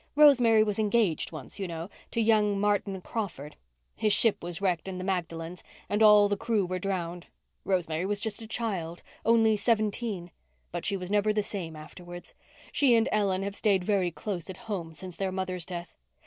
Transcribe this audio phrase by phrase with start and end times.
[0.15, 3.55] Rosemary was engaged once, you know—to young Martin Crawford.
[3.95, 7.27] His ship was wrecked on the Magdalens and all the crew were drowned.
[7.65, 10.31] Rosemary was just a child—only seventeen.
[10.71, 12.33] But she was never the same afterwards.
[12.71, 15.93] She and Ellen have stayed very close at home since their mother's death.